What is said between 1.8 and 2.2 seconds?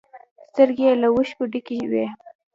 وې.